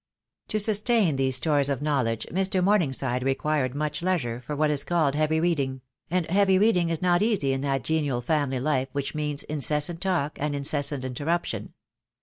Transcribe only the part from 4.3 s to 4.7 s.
for